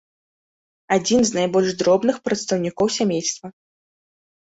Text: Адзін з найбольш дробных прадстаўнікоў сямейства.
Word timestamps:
Адзін 0.95 1.19
з 1.29 1.35
найбольш 1.37 1.75
дробных 1.81 2.15
прадстаўнікоў 2.29 2.87
сямейства. 2.97 3.47